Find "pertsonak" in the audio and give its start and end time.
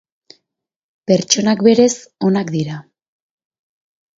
1.11-1.61